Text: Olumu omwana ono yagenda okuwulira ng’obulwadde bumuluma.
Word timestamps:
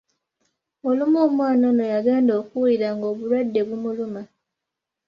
Olumu 0.87 1.17
omwana 1.27 1.63
ono 1.71 1.83
yagenda 1.93 2.31
okuwulira 2.41 2.89
ng’obulwadde 2.97 3.61
bumuluma. 3.67 4.21